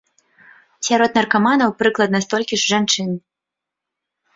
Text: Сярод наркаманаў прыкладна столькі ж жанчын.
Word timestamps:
Сярод 0.87 1.11
наркаманаў 1.21 1.75
прыкладна 1.85 2.25
столькі 2.29 2.55
ж 2.65 2.75
жанчын. 2.75 3.17